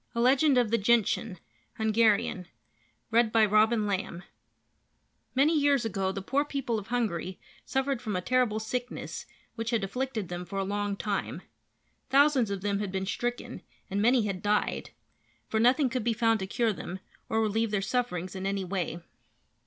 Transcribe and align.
A 0.15 0.19
LEGEND 0.19 0.57
OF 0.57 0.71
THE 0.71 0.79
GENTIAN 0.79 1.37
(Hungarian) 1.77 2.47
Many 3.11 3.29
years 5.59 5.85
ago 5.85 6.11
the 6.11 6.23
poor 6.23 6.43
people 6.43 6.79
of 6.79 6.87
Hungary 6.87 7.39
suffered 7.67 8.01
from 8.01 8.15
a 8.15 8.21
terrible 8.21 8.59
sickness 8.59 9.27
which 9.53 9.69
had 9.69 9.83
afflicted 9.83 10.27
them 10.27 10.43
for 10.43 10.57
a 10.57 10.63
long 10.63 10.97
time. 10.97 11.43
Thousands 12.09 12.49
of 12.49 12.61
them 12.61 12.79
had 12.79 12.91
been 12.91 13.05
stricken 13.05 13.61
and 13.91 14.01
many 14.01 14.23
had 14.25 14.41
died, 14.41 14.89
for 15.47 15.59
nothing 15.59 15.87
could 15.87 16.03
be 16.03 16.13
found 16.13 16.39
to 16.39 16.47
cure 16.47 16.73
them 16.73 16.99
or 17.29 17.39
relieve 17.39 17.69
their 17.69 17.79
sufferings 17.79 18.35
in 18.35 18.47
any 18.47 18.63
way. 18.63 19.01